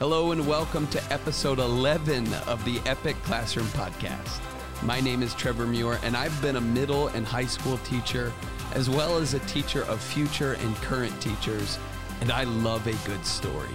[0.00, 4.40] Hello and welcome to episode 11 of the Epic Classroom Podcast.
[4.82, 8.32] My name is Trevor Muir, and I've been a middle and high school teacher,
[8.72, 11.78] as well as a teacher of future and current teachers,
[12.20, 13.70] and I love a good story.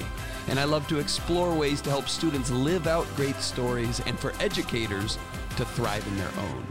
[0.50, 4.34] And I love to explore ways to help students live out great stories and for
[4.42, 5.18] educators
[5.56, 6.68] to thrive in their own.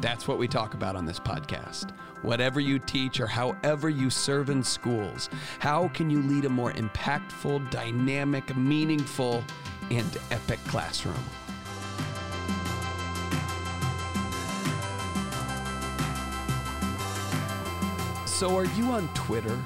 [0.00, 1.90] That's what we talk about on this podcast.
[2.22, 6.72] Whatever you teach or however you serve in schools, how can you lead a more
[6.72, 9.44] impactful, dynamic, meaningful,
[9.90, 11.14] and epic classroom?
[18.26, 19.58] So, are you on Twitter?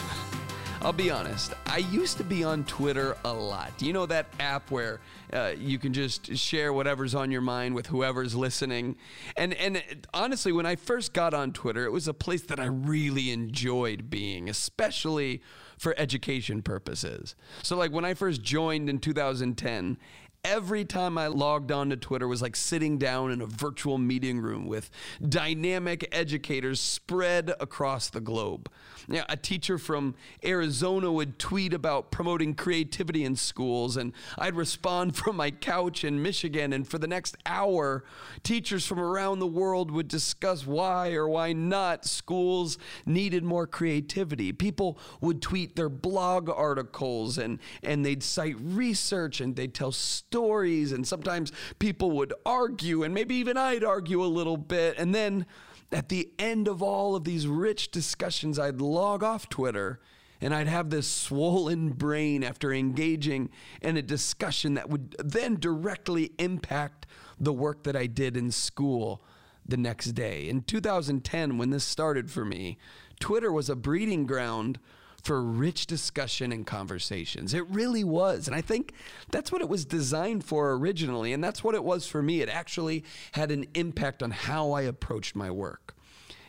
[0.84, 1.54] I'll be honest.
[1.64, 3.72] I used to be on Twitter a lot.
[3.80, 5.00] You know that app where
[5.32, 8.96] uh, you can just share whatever's on your mind with whoever's listening.
[9.34, 12.66] And and honestly, when I first got on Twitter, it was a place that I
[12.66, 15.40] really enjoyed being, especially
[15.78, 17.34] for education purposes.
[17.62, 19.96] So like when I first joined in 2010,
[20.44, 24.38] every time I logged on to Twitter was like sitting down in a virtual meeting
[24.38, 24.90] room with
[25.26, 28.70] dynamic educators spread across the globe.
[29.08, 35.16] Yeah, a teacher from Arizona would tweet about promoting creativity in schools, and I'd respond
[35.16, 36.72] from my couch in Michigan.
[36.72, 38.04] And for the next hour,
[38.42, 44.52] teachers from around the world would discuss why or why not schools needed more creativity.
[44.52, 50.92] People would tweet their blog articles and, and they'd cite research and they'd tell stories.
[50.92, 54.96] And sometimes people would argue, and maybe even I'd argue a little bit.
[54.98, 55.46] And then
[55.94, 60.00] at the end of all of these rich discussions, I'd log off Twitter
[60.40, 63.48] and I'd have this swollen brain after engaging
[63.80, 67.06] in a discussion that would then directly impact
[67.38, 69.22] the work that I did in school
[69.64, 70.48] the next day.
[70.48, 72.76] In 2010, when this started for me,
[73.20, 74.80] Twitter was a breeding ground
[75.24, 77.54] for rich discussion and conversations.
[77.54, 78.46] It really was.
[78.46, 78.92] And I think
[79.30, 81.32] that's what it was designed for originally.
[81.32, 82.42] And that's what it was for me.
[82.42, 85.96] It actually had an impact on how I approached my work.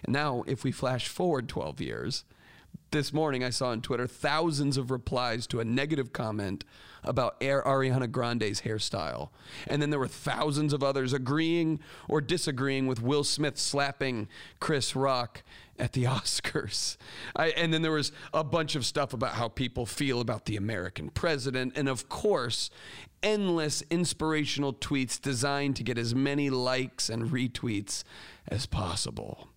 [0.04, 2.26] And now, if we flash forward 12 years,
[2.92, 6.64] this morning I saw on Twitter thousands of replies to a negative comment
[7.04, 9.30] about Ariana Grande's hairstyle.
[9.68, 14.28] And then there were thousands of others agreeing or disagreeing with Will Smith slapping
[14.60, 15.44] Chris Rock
[15.80, 16.98] at the Oscars.
[17.36, 20.56] I, and then there was a bunch of stuff about how people feel about the
[20.56, 21.74] American president.
[21.76, 22.70] And of course,
[23.22, 28.04] endless inspirational tweets designed to get as many likes and retweets
[28.48, 29.50] as possible.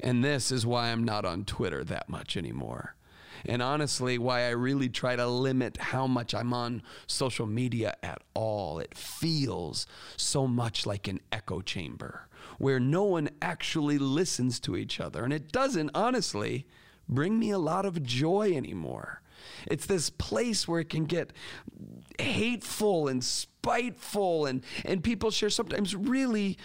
[0.00, 2.96] And this is why I'm not on Twitter that much anymore.
[3.44, 8.22] And honestly, why I really try to limit how much I'm on social media at
[8.34, 8.78] all.
[8.78, 9.86] It feels
[10.16, 12.28] so much like an echo chamber
[12.58, 15.24] where no one actually listens to each other.
[15.24, 16.66] And it doesn't, honestly,
[17.08, 19.22] bring me a lot of joy anymore.
[19.66, 21.32] It's this place where it can get
[22.18, 26.58] hateful and spiteful and and people share sometimes really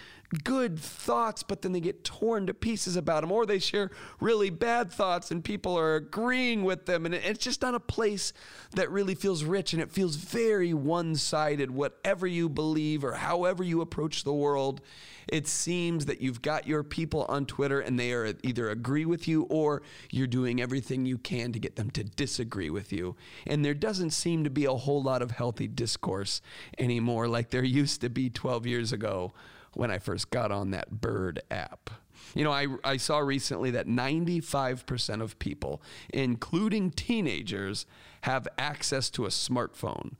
[0.44, 3.90] good thoughts but then they get torn to pieces about them or they share
[4.20, 8.32] really bad thoughts and people are agreeing with them and it's just not a place
[8.72, 11.70] that really feels rich and it feels very one-sided.
[11.70, 14.82] Whatever you believe or however you approach the world
[15.28, 19.28] it seems that you've got your people on Twitter and they are either agree with
[19.28, 23.64] you or you're doing everything you can to get them to disagree with you and
[23.64, 26.40] there doesn't seem to be a whole lot of healthy discourse
[26.78, 29.32] anymore like there used to be 12 years ago
[29.74, 31.90] when I first got on that Bird app.
[32.34, 35.80] You know, I, I saw recently that 95% of people,
[36.12, 37.86] including teenagers,
[38.22, 40.14] have access to a smartphone.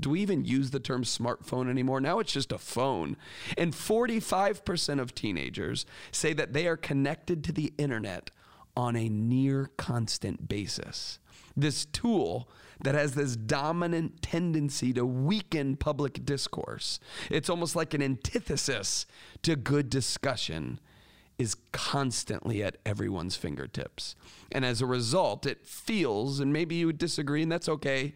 [0.00, 2.00] Do we even use the term smartphone anymore?
[2.00, 3.16] Now it's just a phone.
[3.58, 8.30] And 45% of teenagers say that they are connected to the internet
[8.76, 11.18] on a near constant basis.
[11.56, 12.48] This tool
[12.82, 16.98] that has this dominant tendency to weaken public discourse,
[17.30, 19.06] it's almost like an antithesis
[19.42, 20.80] to good discussion,
[21.38, 24.14] is constantly at everyone's fingertips.
[24.52, 28.14] And as a result, it feels, and maybe you would disagree, and that's okay,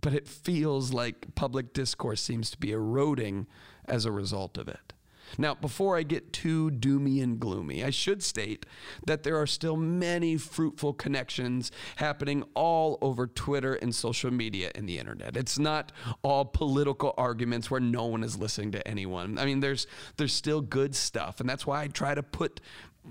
[0.00, 3.46] but it feels like public discourse seems to be eroding
[3.86, 4.92] as a result of it.
[5.38, 8.66] Now, before I get too doomy and gloomy, I should state
[9.06, 14.88] that there are still many fruitful connections happening all over Twitter and social media and
[14.88, 15.36] the internet.
[15.36, 15.92] It's not
[16.22, 19.38] all political arguments where no one is listening to anyone.
[19.38, 19.86] I mean, there's
[20.16, 22.60] there's still good stuff, and that's why I try to put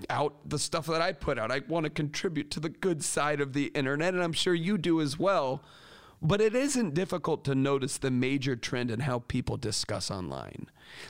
[0.08, 1.50] out the stuff that I put out.
[1.50, 4.78] I want to contribute to the good side of the internet, and I'm sure you
[4.78, 5.62] do as well.
[6.22, 10.66] But it isn't difficult to notice the major trend in how people discuss online.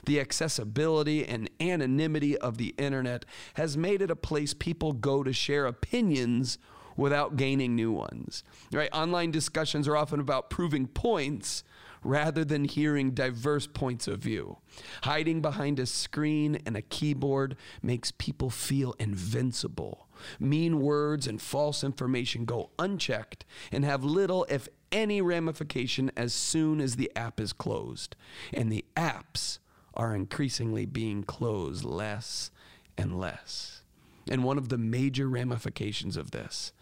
[0.07, 3.25] The accessibility and anonymity of the internet
[3.55, 6.59] has made it a place people go to share opinions
[6.97, 8.45] without gaining new ones.
[8.73, 8.91] Right?
[8.93, 11.65] Online discussions are often about proving points
[12.03, 14.59] rather than hearing diverse points of view.
[15.03, 20.09] Hiding behind a screen and a keyboard makes people feel invincible.
[20.39, 26.81] Mean words and false information go unchecked and have little, if any, ramification as soon
[26.81, 28.17] as the app is closed.
[28.53, 29.59] And the apps
[29.95, 32.51] are increasingly being closed less
[32.97, 33.83] and less.
[34.31, 36.73] And one of the major ramifications of this,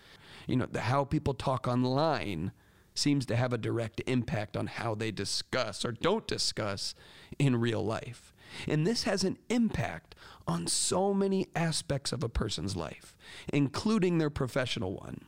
[0.46, 2.52] you know, the, how people talk online
[2.98, 6.94] seems to have a direct impact on how they discuss or don't discuss
[7.38, 8.32] in real life.
[8.66, 10.14] And this has an impact
[10.46, 13.14] on so many aspects of a person's life,
[13.52, 15.20] including their professional one.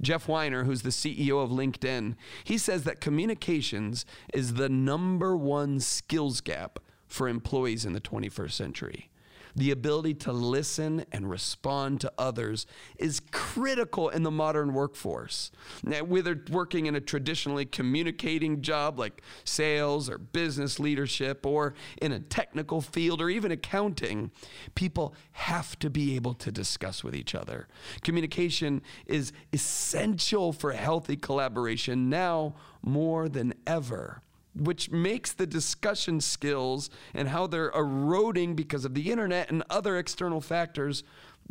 [0.00, 2.14] Jeff Weiner, who's the CEO of LinkedIn,
[2.44, 8.52] he says that communications is the number one skills gap for employees in the 21st
[8.52, 9.10] century.
[9.58, 12.64] The ability to listen and respond to others
[12.96, 15.50] is critical in the modern workforce.
[15.82, 22.12] Now, whether working in a traditionally communicating job like sales or business leadership, or in
[22.12, 24.30] a technical field or even accounting,
[24.76, 27.66] people have to be able to discuss with each other.
[28.02, 34.22] Communication is essential for healthy collaboration now more than ever
[34.58, 39.96] which makes the discussion skills and how they're eroding because of the internet and other
[39.96, 41.04] external factors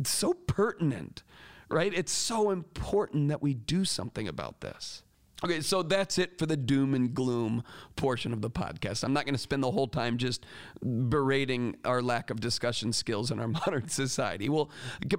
[0.04, 1.24] so pertinent,
[1.70, 1.94] right?
[1.94, 5.04] It's so important that we do something about this.
[5.44, 7.64] Okay, so that's it for the doom and gloom
[7.96, 9.04] portion of the podcast.
[9.04, 10.46] I'm not going to spend the whole time just
[10.82, 14.50] berating our lack of discussion skills in our modern society.
[14.50, 14.72] Well,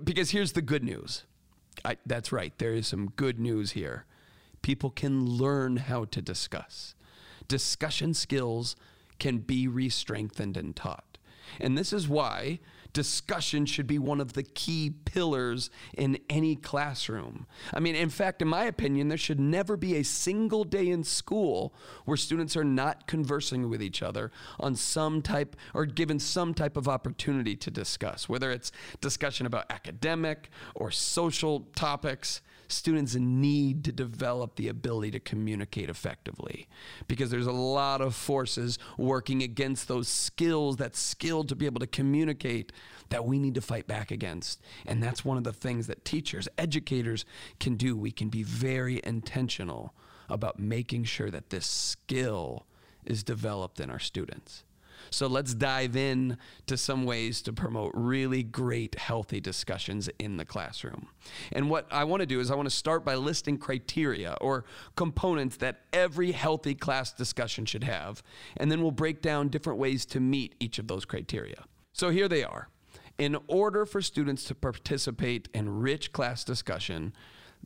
[0.04, 1.24] because here's the good news.
[1.84, 4.06] I, that's right, there is some good news here.
[4.60, 6.96] People can learn how to discuss
[7.48, 8.76] discussion skills
[9.18, 11.18] can be re strengthened and taught.
[11.60, 12.60] And this is why
[12.92, 17.46] discussion should be one of the key pillars in any classroom.
[17.72, 21.04] I mean, in fact, in my opinion, there should never be a single day in
[21.04, 21.74] school
[22.04, 26.76] where students are not conversing with each other on some type or given some type
[26.76, 33.92] of opportunity to discuss, whether it's discussion about academic or social topics students need to
[33.92, 36.68] develop the ability to communicate effectively
[37.06, 41.80] because there's a lot of forces working against those skills, that skill to be able
[41.80, 42.72] to communicate
[43.08, 44.60] that we need to fight back against.
[44.86, 47.24] And that's one of the things that teachers, educators
[47.58, 47.96] can do.
[47.96, 49.94] We can be very intentional
[50.28, 52.66] about making sure that this skill
[53.04, 54.64] is developed in our students.
[55.10, 60.44] So let's dive in to some ways to promote really great, healthy discussions in the
[60.44, 61.08] classroom.
[61.52, 64.64] And what I want to do is I want to start by listing criteria or
[64.96, 68.22] components that every healthy class discussion should have.
[68.56, 71.64] And then we'll break down different ways to meet each of those criteria.
[71.92, 72.68] So here they are.
[73.18, 77.12] In order for students to participate in rich class discussion,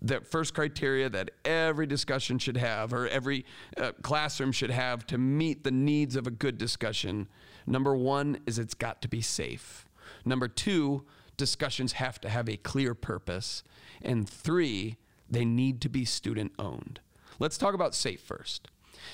[0.00, 3.44] the first criteria that every discussion should have or every
[3.76, 7.28] uh, classroom should have to meet the needs of a good discussion.
[7.66, 9.86] Number one is it's got to be safe.
[10.24, 11.04] Number two
[11.36, 13.62] discussions have to have a clear purpose.
[14.00, 14.96] And three
[15.30, 17.00] they need to be student owned
[17.42, 18.68] let's talk about safe first.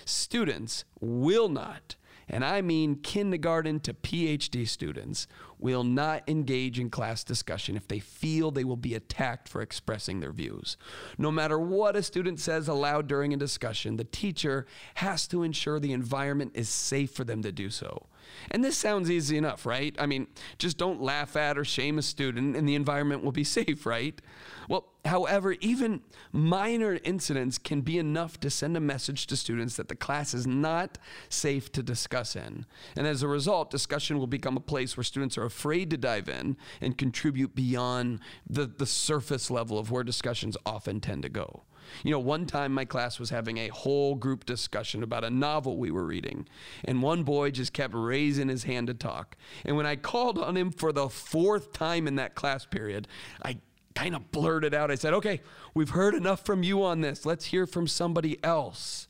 [0.05, 1.97] Students will not
[2.29, 5.27] and I mean kindergarten to PhD students,
[5.59, 10.21] will not engage in class discussion if they feel they will be attacked for expressing
[10.21, 10.77] their views.
[11.17, 15.81] No matter what a student says aloud during a discussion, the teacher has to ensure
[15.81, 18.07] the environment is safe for them to do so.
[18.51, 19.95] And this sounds easy enough, right?
[19.99, 20.27] I mean,
[20.59, 24.21] just don't laugh at or shame a student and the environment will be safe, right?
[24.69, 29.89] Well, however, even minor incidents can be enough to send a message to students that
[29.89, 30.99] the class is not
[31.31, 32.67] safe to discuss in.
[32.95, 36.29] And as a result, discussion will become a place where students are afraid to dive
[36.29, 41.63] in and contribute beyond the, the surface level of where discussions often tend to go.
[42.05, 45.77] You know, one time my class was having a whole group discussion about a novel
[45.77, 46.47] we were reading,
[46.85, 49.37] and one boy just kept raising his hand to talk.
[49.65, 53.09] And when I called on him for the fourth time in that class period,
[53.43, 53.59] I
[53.95, 55.41] kind of blurted out, I said, Okay,
[55.75, 57.27] we've heard enough from you on this.
[57.27, 59.09] Let's hear from somebody else.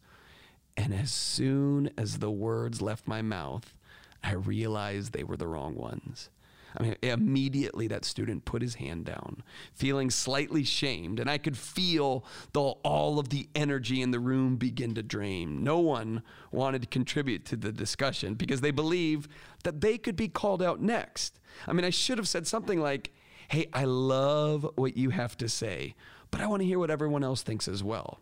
[0.77, 3.75] And as soon as the words left my mouth,
[4.23, 6.31] I realized they were the wrong ones.
[6.77, 11.57] I mean, immediately that student put his hand down, feeling slightly shamed, and I could
[11.57, 15.65] feel the, all of the energy in the room begin to drain.
[15.65, 16.23] No one
[16.53, 19.29] wanted to contribute to the discussion because they believe
[19.65, 21.41] that they could be called out next.
[21.67, 23.13] I mean, I should have said something like,
[23.49, 25.95] Hey, I love what you have to say,
[26.31, 28.21] but I want to hear what everyone else thinks as well.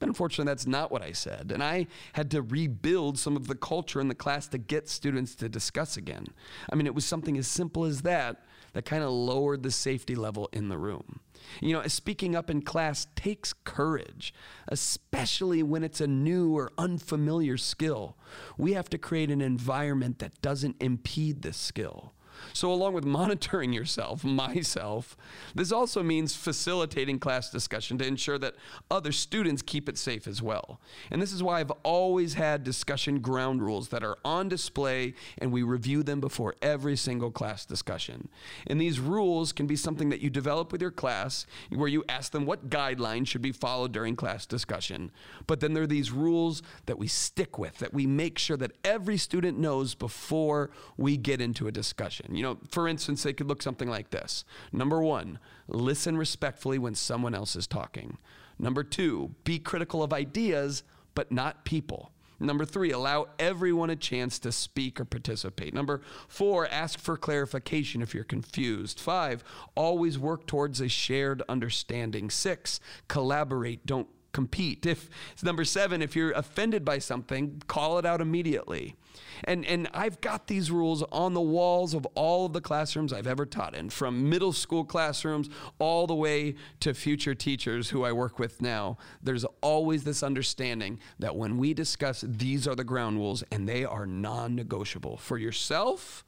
[0.00, 1.52] But unfortunately, that's not what I said.
[1.52, 5.34] And I had to rebuild some of the culture in the class to get students
[5.36, 6.26] to discuss again.
[6.72, 8.42] I mean, it was something as simple as that
[8.72, 11.20] that kind of lowered the safety level in the room.
[11.60, 14.32] You know, speaking up in class takes courage,
[14.68, 18.16] especially when it's a new or unfamiliar skill.
[18.56, 22.14] We have to create an environment that doesn't impede this skill.
[22.52, 25.16] So, along with monitoring yourself, myself,
[25.54, 28.54] this also means facilitating class discussion to ensure that
[28.90, 30.80] other students keep it safe as well.
[31.10, 35.52] And this is why I've always had discussion ground rules that are on display and
[35.52, 38.28] we review them before every single class discussion.
[38.66, 42.32] And these rules can be something that you develop with your class where you ask
[42.32, 45.10] them what guidelines should be followed during class discussion.
[45.46, 48.72] But then there are these rules that we stick with, that we make sure that
[48.84, 52.29] every student knows before we get into a discussion.
[52.30, 54.44] You know, for instance, they could look something like this.
[54.72, 58.18] Number one, listen respectfully when someone else is talking.
[58.58, 60.82] Number two, be critical of ideas,
[61.14, 62.12] but not people.
[62.42, 65.74] Number three, allow everyone a chance to speak or participate.
[65.74, 68.98] Number four, ask for clarification if you're confused.
[68.98, 69.44] Five,
[69.74, 72.30] always work towards a shared understanding.
[72.30, 74.86] Six, collaborate, don't compete.
[74.86, 75.08] If
[75.42, 78.96] number seven, if you're offended by something, call it out immediately.
[79.44, 83.26] And and I've got these rules on the walls of all of the classrooms I've
[83.26, 88.12] ever taught in, from middle school classrooms all the way to future teachers who I
[88.12, 88.98] work with now.
[89.22, 93.84] There's always this understanding that when we discuss these are the ground rules and they
[93.84, 96.24] are non-negotiable for yourself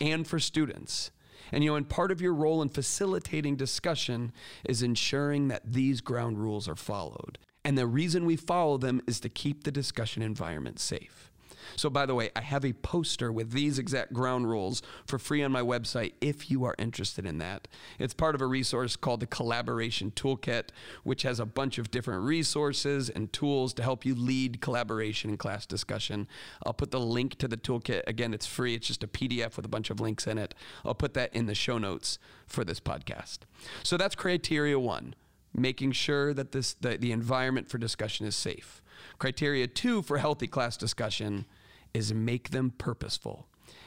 [0.00, 1.10] and for students.
[1.52, 4.32] And you know, and part of your role in facilitating discussion
[4.64, 7.38] is ensuring that these ground rules are followed.
[7.64, 11.29] And the reason we follow them is to keep the discussion environment safe.
[11.76, 15.42] So, by the way, I have a poster with these exact ground rules for free
[15.42, 17.68] on my website if you are interested in that.
[17.98, 20.70] It's part of a resource called the Collaboration Toolkit,
[21.02, 25.36] which has a bunch of different resources and tools to help you lead collaboration in
[25.36, 26.28] class discussion.
[26.64, 28.02] I'll put the link to the toolkit.
[28.06, 30.54] Again, it's free, it's just a PDF with a bunch of links in it.
[30.84, 33.40] I'll put that in the show notes for this podcast.
[33.82, 35.14] So, that's criteria one
[35.54, 38.82] making sure that this the, the environment for discussion is safe.
[39.18, 41.46] Criteria two for healthy class discussion
[41.94, 43.46] is make them purposeful.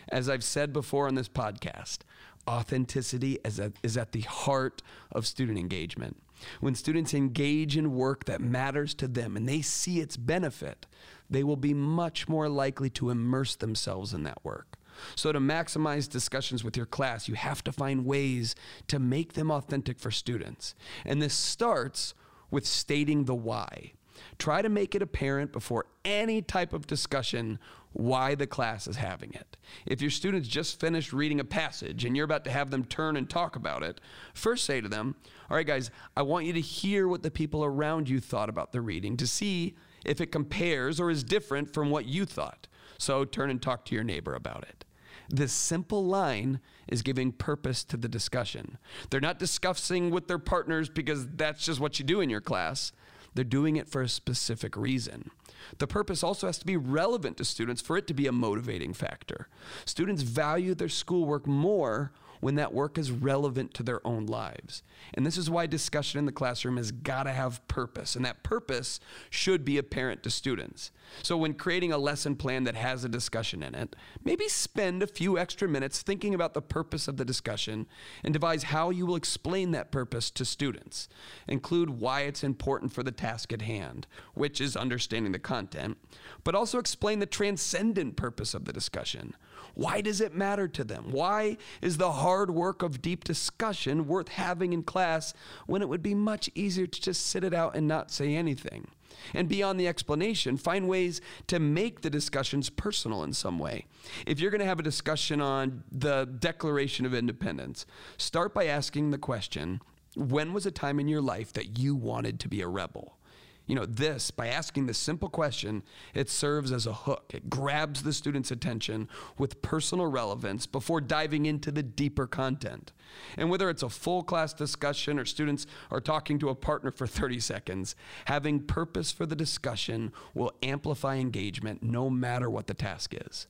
[0.09, 1.99] As I've said before on this podcast,
[2.47, 4.81] authenticity is at, is at the heart
[5.11, 6.21] of student engagement.
[6.59, 10.85] When students engage in work that matters to them and they see its benefit,
[11.29, 14.77] they will be much more likely to immerse themselves in that work.
[15.15, 18.53] So, to maximize discussions with your class, you have to find ways
[18.87, 20.75] to make them authentic for students.
[21.03, 22.13] And this starts
[22.51, 23.93] with stating the why.
[24.37, 27.57] Try to make it apparent before any type of discussion
[27.93, 29.55] why the class is having it.
[29.85, 33.15] If your students just finished reading a passage and you're about to have them turn
[33.15, 34.01] and talk about it,
[34.33, 35.15] first say to them,
[35.49, 38.71] All right, guys, I want you to hear what the people around you thought about
[38.71, 42.67] the reading to see if it compares or is different from what you thought.
[42.97, 44.85] So turn and talk to your neighbor about it.
[45.29, 48.77] This simple line is giving purpose to the discussion.
[49.09, 52.91] They're not discussing with their partners because that's just what you do in your class.
[53.33, 55.31] They're doing it for a specific reason.
[55.77, 58.93] The purpose also has to be relevant to students for it to be a motivating
[58.93, 59.47] factor.
[59.85, 62.11] Students value their schoolwork more
[62.43, 64.83] when that work is relevant to their own lives.
[65.13, 68.43] And this is why discussion in the classroom has got to have purpose, and that
[68.43, 70.91] purpose should be apparent to students.
[71.21, 73.95] So, when creating a lesson plan that has a discussion in it,
[74.25, 77.87] maybe spend a few extra minutes thinking about the purpose of the discussion
[78.23, 81.07] and devise how you will explain that purpose to students.
[81.47, 85.97] Include why it's important for the task at hand, which is understanding the content,
[86.43, 89.35] but also explain the transcendent purpose of the discussion.
[89.75, 91.05] Why does it matter to them?
[91.11, 95.33] Why is the hard work of deep discussion worth having in class
[95.65, 98.87] when it would be much easier to just sit it out and not say anything?
[99.33, 103.85] And beyond the explanation, find ways to make the discussions personal in some way.
[104.25, 107.85] If you're going to have a discussion on the Declaration of Independence,
[108.17, 109.81] start by asking the question
[110.15, 113.17] when was a time in your life that you wanted to be a rebel?
[113.65, 117.31] You know, this, by asking this simple question, it serves as a hook.
[117.33, 122.91] It grabs the student's attention with personal relevance before diving into the deeper content.
[123.37, 127.07] And whether it's a full class discussion or students are talking to a partner for
[127.13, 133.13] 30 seconds, having purpose for the discussion will amplify engagement no matter what the task
[133.13, 133.47] is.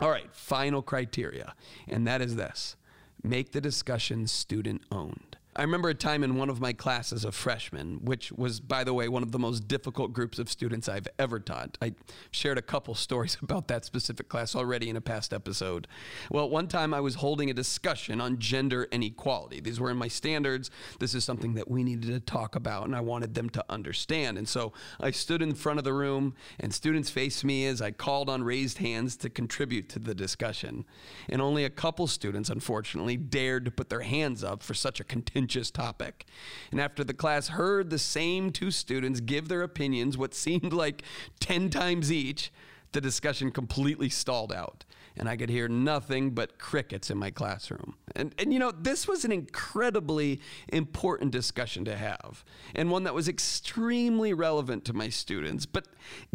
[0.00, 1.54] All right, final criteria,
[1.88, 2.76] and that is this
[3.24, 5.37] make the discussion student owned.
[5.58, 8.94] I remember a time in one of my classes of freshmen, which was, by the
[8.94, 11.76] way, one of the most difficult groups of students I've ever taught.
[11.82, 11.94] I
[12.30, 15.88] shared a couple stories about that specific class already in a past episode.
[16.30, 19.58] Well, one time I was holding a discussion on gender inequality.
[19.58, 20.70] These were in my standards.
[21.00, 24.38] This is something that we needed to talk about, and I wanted them to understand.
[24.38, 27.90] And so I stood in front of the room, and students faced me as I
[27.90, 30.84] called on raised hands to contribute to the discussion.
[31.28, 35.04] And only a couple students, unfortunately, dared to put their hands up for such a
[35.04, 36.26] contingent contentious topic.
[36.70, 41.02] And after the class heard the same two students give their opinions, what seemed like
[41.40, 42.52] 10 times each,
[42.92, 44.84] the discussion completely stalled out
[45.18, 47.96] and I could hear nothing but crickets in my classroom.
[48.14, 52.44] And, and you know, this was an incredibly important discussion to have,
[52.74, 55.66] and one that was extremely relevant to my students.
[55.66, 55.86] But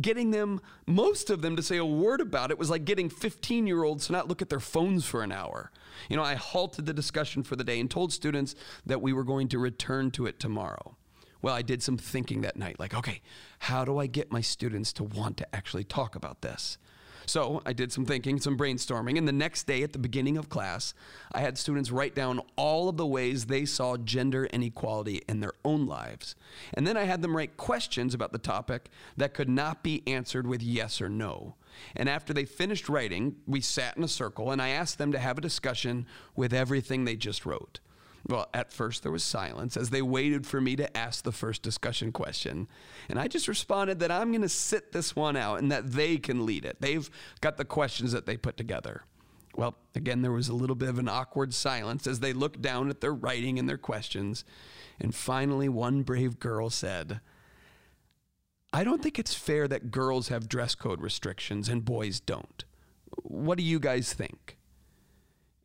[0.02, 3.66] getting them, most of them, to say a word about it was like getting 15
[3.66, 5.72] year olds to not look at their phones for an hour.
[6.10, 9.24] You know, I halted the discussion for the day and told students that we were
[9.24, 10.98] going to return to it tomorrow.
[11.42, 13.22] Well, I did some thinking that night, like, okay,
[13.60, 16.78] how do I get my students to want to actually talk about this?
[17.26, 20.50] So I did some thinking, some brainstorming, and the next day at the beginning of
[20.50, 20.94] class,
[21.32, 25.54] I had students write down all of the ways they saw gender inequality in their
[25.64, 26.36] own lives.
[26.74, 30.48] And then I had them write questions about the topic that could not be answered
[30.48, 31.56] with yes or no.
[31.96, 35.20] And after they finished writing, we sat in a circle and I asked them to
[35.20, 37.80] have a discussion with everything they just wrote.
[38.28, 41.62] Well, at first there was silence as they waited for me to ask the first
[41.62, 42.70] discussion question.
[43.10, 46.18] And I just responded that I'm going to sit this one out and that they
[46.18, 46.78] can lead it.
[46.80, 47.10] They've
[47.42, 49.04] got the questions that they put together.
[49.56, 52.90] Well, again, there was a little bit of an awkward silence as they looked down
[52.90, 54.46] at their writing and their questions.
[55.00, 57.20] And finally, one brave girl said,
[58.72, 62.64] I don't think it's fair that girls have dress code restrictions and boys don't.
[63.22, 64.58] What do you guys think?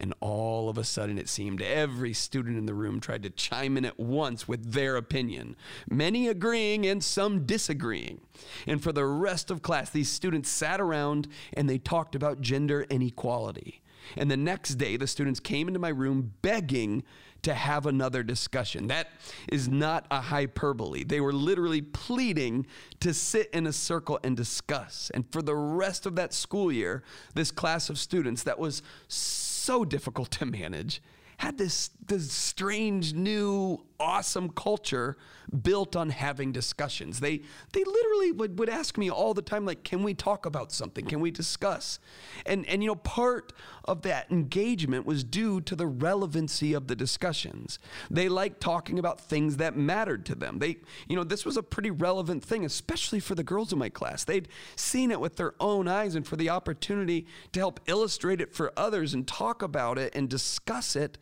[0.00, 3.76] And all of a sudden, it seemed every student in the room tried to chime
[3.76, 5.56] in at once with their opinion,
[5.90, 8.20] many agreeing and some disagreeing.
[8.66, 12.86] And for the rest of class, these students sat around and they talked about gender
[12.88, 13.82] inequality.
[14.16, 17.02] And the next day, the students came into my room begging
[17.42, 18.88] to have another discussion.
[18.88, 19.08] That
[19.50, 21.04] is not a hyperbole.
[21.04, 22.66] They were literally pleading
[23.00, 25.10] to sit in a circle and discuss.
[25.14, 27.02] And for the rest of that school year,
[27.34, 31.02] this class of students that was so difficult to manage
[31.38, 35.16] had this this strange new awesome culture
[35.62, 37.20] built on having discussions.
[37.20, 37.42] They
[37.72, 41.06] they literally would, would ask me all the time, like, can we talk about something?
[41.06, 41.98] Can we discuss?
[42.46, 43.52] And and you know, part
[43.84, 47.78] of that engagement was due to the relevancy of the discussions.
[48.10, 50.58] They liked talking about things that mattered to them.
[50.58, 53.88] They, you know, this was a pretty relevant thing, especially for the girls in my
[53.88, 54.24] class.
[54.24, 58.54] They'd seen it with their own eyes, and for the opportunity to help illustrate it
[58.54, 61.18] for others and talk about it and discuss it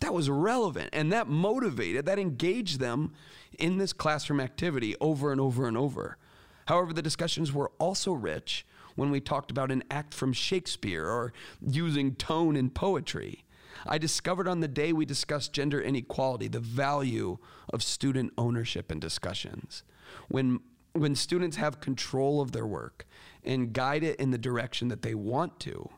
[0.00, 3.12] that was relevant and that motivated, that engaged them
[3.58, 6.16] in this classroom activity over and over and over.
[6.66, 11.32] However, the discussions were also rich when we talked about an act from Shakespeare or
[11.60, 13.44] using tone in poetry.
[13.86, 17.38] I discovered on the day we discussed gender inequality the value
[17.72, 19.82] of student ownership in discussions.
[20.28, 20.60] When,
[20.92, 23.06] when students have control of their work
[23.44, 25.88] and guide it in the direction that they want to,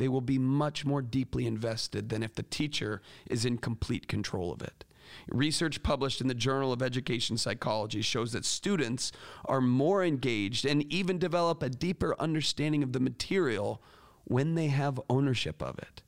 [0.00, 4.50] they will be much more deeply invested than if the teacher is in complete control
[4.50, 4.86] of it.
[5.28, 9.12] Research published in the Journal of Education Psychology shows that students
[9.44, 13.82] are more engaged and even develop a deeper understanding of the material
[14.24, 16.00] when they have ownership of it.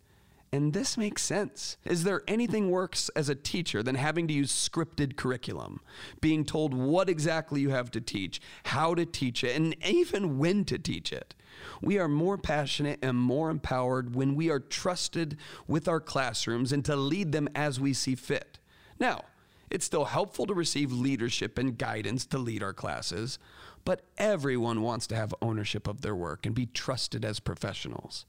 [0.54, 1.78] And this makes sense.
[1.86, 5.80] Is there anything worse as a teacher than having to use scripted curriculum,
[6.20, 10.66] being told what exactly you have to teach, how to teach it, and even when
[10.66, 11.34] to teach it?
[11.80, 16.84] We are more passionate and more empowered when we are trusted with our classrooms and
[16.84, 18.58] to lead them as we see fit.
[19.00, 19.24] Now,
[19.70, 23.38] it's still helpful to receive leadership and guidance to lead our classes,
[23.86, 28.26] but everyone wants to have ownership of their work and be trusted as professionals.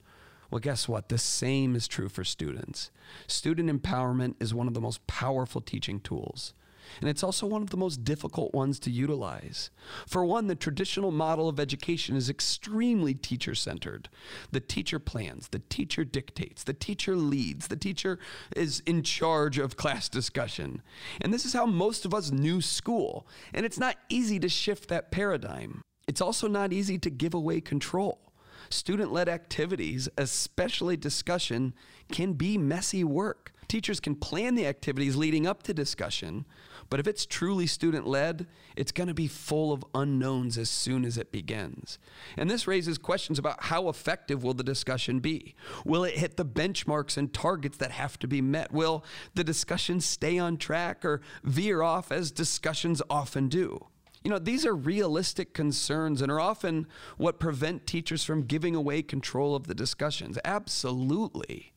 [0.54, 1.10] Well, guess what?
[1.10, 2.92] The same is true for students.
[3.26, 6.54] Student empowerment is one of the most powerful teaching tools
[7.02, 9.72] and it's also one of the most difficult ones to utilize.
[10.06, 14.10] For one, the traditional model of education is extremely teacher centered.
[14.52, 18.20] The teacher plans, the teacher dictates, the teacher leads, the teacher
[18.56, 20.84] is in charge of class discussion.
[21.20, 24.90] And this is how most of us knew school, and it's not easy to shift
[24.90, 25.82] that paradigm.
[26.08, 28.33] It's also not easy to give away control.
[28.74, 31.76] Student led activities, especially discussion,
[32.12, 33.54] can be messy work.
[33.68, 36.46] Teachers can plan the activities leading up to discussion,
[36.90, 41.06] but if it's truly student led, it's going to be full of unknowns as soon
[41.06, 42.00] as it begins.
[42.36, 45.56] And this raises questions about how effective will the discussion be?
[45.86, 48.72] Will it hit the benchmarks and targets that have to be met?
[48.72, 49.06] Will
[49.36, 53.88] the discussion stay on track or veer off as discussions often do?
[54.24, 59.02] You know, these are realistic concerns and are often what prevent teachers from giving away
[59.02, 60.38] control of the discussions.
[60.46, 61.74] Absolutely.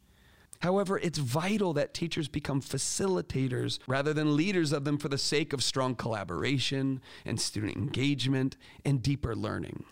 [0.61, 5.53] However, it's vital that teachers become facilitators rather than leaders of them for the sake
[5.53, 9.85] of strong collaboration and student engagement and deeper learning.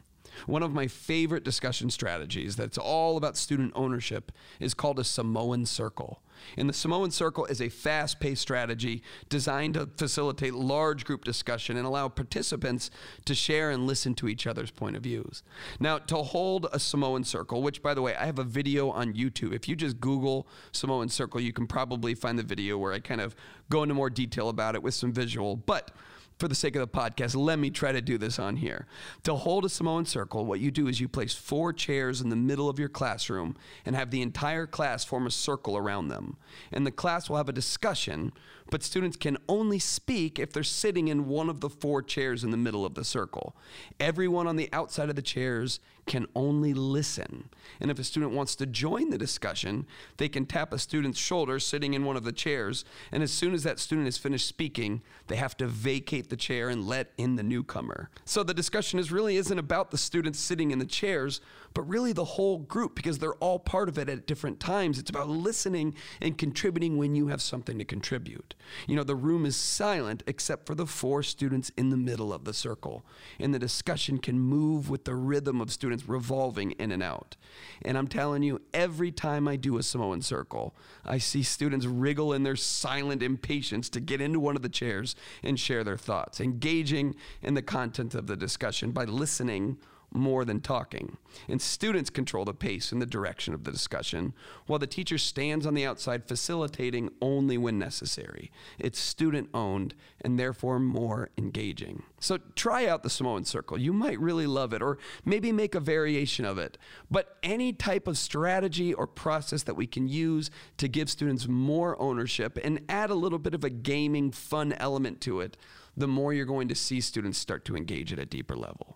[0.47, 5.67] One of my favorite discussion strategies that's all about student ownership is called a Samoan
[5.67, 6.23] circle.
[6.57, 11.77] And the Samoan Circle is a fast paced strategy designed to facilitate large group discussion
[11.77, 12.91] and allow participants
[13.25, 15.43] to share and listen to each other's point of views.
[15.81, 19.15] Now, to hold a Samoan Circle, which by the way, I have a video on
[19.15, 19.53] YouTube.
[19.53, 23.21] If you just Google Samoan Circle, you can probably find the video where I kind
[23.21, 23.35] of
[23.71, 25.57] go into more detail about it with some visual.
[25.57, 25.91] But
[26.39, 28.87] for the sake of the podcast, let me try to do this on here.
[29.23, 32.37] To hold a Samoan circle, what you do is you place four chairs in the
[32.37, 36.37] middle of your classroom and have the entire class form a circle around them.
[36.73, 38.33] And the class will have a discussion
[38.75, 42.51] but students can only speak if they're sitting in one of the four chairs in
[42.51, 43.55] the middle of the circle.
[44.01, 47.49] Everyone on the outside of the chairs can only listen.
[47.81, 51.59] And if a student wants to join the discussion, they can tap a student's shoulder
[51.59, 52.85] sitting in one of the chairs.
[53.13, 56.69] And as soon as that student is finished speaking, they have to vacate the chair
[56.69, 58.11] and let in the newcomer.
[58.25, 61.41] So the discussion is really isn't about the students sitting in the chairs,
[61.75, 64.99] but really the whole group because they're all part of it at different times.
[64.99, 68.55] It's about listening and contributing when you have something to contribute.
[68.87, 72.45] You know, the room is silent except for the four students in the middle of
[72.45, 73.05] the circle,
[73.39, 77.37] and the discussion can move with the rhythm of students revolving in and out.
[77.83, 80.75] And I'm telling you, every time I do a Samoan circle,
[81.05, 85.15] I see students wriggle in their silent impatience to get into one of the chairs
[85.43, 89.79] and share their thoughts, engaging in the content of the discussion by listening
[90.15, 91.17] more than talking.
[91.49, 94.33] And students control the pace and the direction of the discussion,
[94.67, 98.51] while the teacher stands on the outside facilitating only when necessary.
[98.79, 102.05] It's student owned and therefore more engaging.
[102.21, 103.79] So try out the Samoan Circle.
[103.79, 106.79] You might really love it, or maybe make a variation of it.
[107.11, 112.01] But any type of strategy or process that we can use to give students more
[112.01, 115.57] ownership and add a little bit of a gaming fun element to it,
[115.97, 118.94] the more you're going to see students start to engage at a deeper level.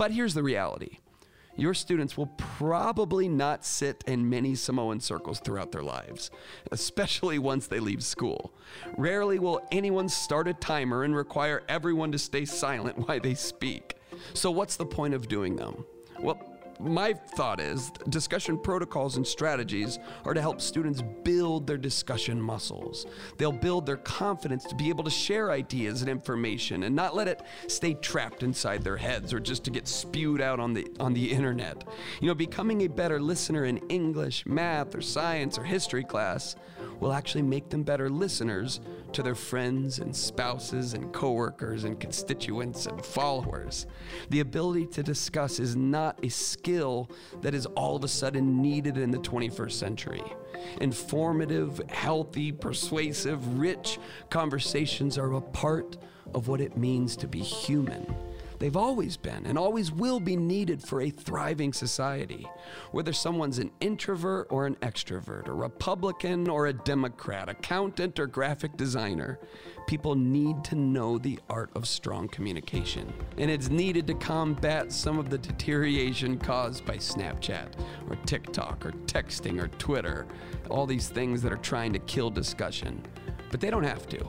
[0.00, 0.96] But here's the reality
[1.56, 6.30] your students will probably not sit in many Samoan circles throughout their lives,
[6.72, 8.54] especially once they leave school.
[8.96, 13.96] Rarely will anyone start a timer and require everyone to stay silent while they speak.
[14.32, 15.84] So, what's the point of doing them?
[16.18, 16.40] Well,
[16.80, 23.06] my thought is discussion protocols and strategies are to help students build their discussion muscles.
[23.38, 27.28] They'll build their confidence to be able to share ideas and information and not let
[27.28, 31.12] it stay trapped inside their heads or just to get spewed out on the on
[31.12, 31.84] the internet.
[32.20, 36.56] You know, becoming a better listener in English, math, or science or history class
[37.00, 38.80] will actually make them better listeners
[39.12, 43.86] to their friends and spouses and coworkers and constituents and followers.
[44.28, 46.28] The ability to discuss is not a
[46.70, 47.10] skill
[47.42, 50.22] that is all of a sudden needed in the 21st century.
[50.80, 55.96] Informative, healthy, persuasive, rich conversations are a part
[56.32, 58.14] of what it means to be human.
[58.60, 62.46] They've always been and always will be needed for a thriving society.
[62.92, 68.76] Whether someone's an introvert or an extrovert, a Republican or a Democrat, accountant or graphic
[68.76, 69.38] designer,
[69.86, 73.10] people need to know the art of strong communication.
[73.38, 78.92] And it's needed to combat some of the deterioration caused by Snapchat or TikTok or
[79.06, 80.26] texting or Twitter,
[80.68, 83.02] all these things that are trying to kill discussion.
[83.50, 84.28] But they don't have to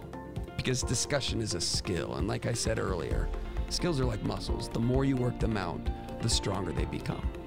[0.56, 2.16] because discussion is a skill.
[2.16, 3.28] And like I said earlier,
[3.72, 4.68] Skills are like muscles.
[4.68, 5.80] The more you work them out,
[6.22, 7.41] the stronger they become.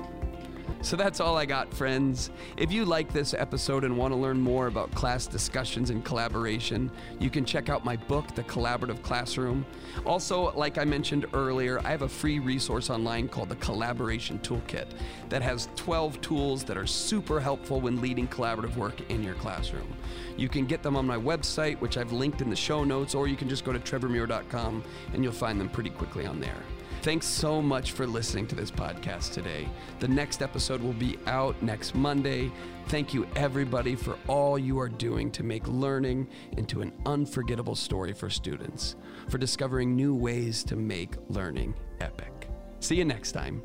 [0.85, 2.31] So that's all I got, friends.
[2.59, 6.91] If you like this episode and want to learn more about class discussions and collaboration,
[7.19, 9.65] you can check out my book, The Collaborative Classroom.
[10.05, 14.89] Also, like I mentioned earlier, I have a free resource online called the Collaboration Toolkit
[15.31, 19.89] that has 12 tools that are super helpful when leading collaborative work in your classroom.
[20.37, 23.27] You can get them on my website, which I've linked in the show notes, or
[23.27, 26.63] you can just go to trevormuir.com and you'll find them pretty quickly on there.
[27.05, 29.69] Thanks so much for listening to this podcast today.
[29.99, 32.51] The next episode will be out next Monday.
[32.89, 38.15] Thank you, everybody, for all you are doing to make learning into an unforgettable story
[38.15, 38.97] for students,
[39.29, 42.49] for discovering new ways to make learning epic.
[42.81, 43.63] See you next time.